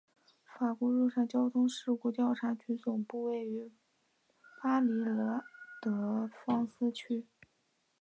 [0.57, 3.71] 法国陆上交通事故调查局总部位于
[4.63, 5.43] 巴黎拉
[5.79, 7.27] 德芳斯区。